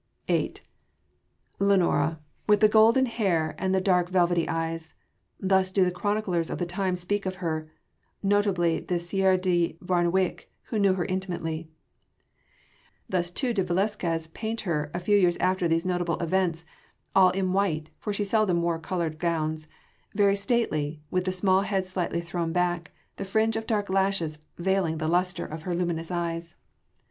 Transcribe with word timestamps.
VIII 0.25 0.55
Lenora 1.59 2.19
with 2.47 2.59
the 2.59 2.67
golden 2.67 3.05
hair 3.05 3.53
and 3.59 3.69
the 3.71 3.79
dark 3.79 4.09
velvety 4.09 4.49
eyes! 4.49 4.93
Thus 5.39 5.71
do 5.71 5.85
the 5.85 5.91
chroniclers 5.91 6.49
of 6.49 6.57
the 6.57 6.65
time 6.65 6.95
speak 6.95 7.27
of 7.27 7.35
her 7.35 7.69
(notably 8.23 8.79
the 8.79 8.97
Sieur 8.97 9.37
de 9.37 9.77
Vaernewyck 9.79 10.49
who 10.69 10.79
knew 10.79 10.95
her 10.95 11.05
intimately), 11.05 11.69
thus 13.07 13.29
too 13.29 13.53
did 13.53 13.67
Velasquez 13.67 14.25
paint 14.29 14.61
her, 14.61 14.89
a 14.91 14.99
few 14.99 15.15
years 15.15 15.37
after 15.37 15.67
these 15.67 15.85
notable 15.85 16.17
events 16.19 16.65
all 17.15 17.29
in 17.29 17.53
white, 17.53 17.91
for 17.99 18.11
she 18.11 18.23
seldom 18.23 18.63
wore 18.63 18.79
coloured 18.79 19.19
gowns 19.19 19.67
very 20.15 20.35
stately, 20.35 20.99
with 21.11 21.25
the 21.25 21.31
small 21.31 21.61
head 21.61 21.85
slightly 21.85 22.21
thrown 22.21 22.51
back, 22.51 22.89
the 23.17 23.23
fringe 23.23 23.55
of 23.55 23.67
dark 23.67 23.87
lashes 23.87 24.39
veiling 24.57 24.97
the 24.97 25.07
lustre 25.07 25.45
of 25.45 25.61
her 25.61 25.75
luminous 25.75 26.09
eyes. 26.09 26.55